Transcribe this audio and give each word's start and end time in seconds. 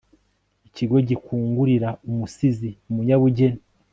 ikigo 0.67 0.97
gikingurira 1.07 1.89
umusizi, 2.09 2.69
umunyabugeni 2.89 3.61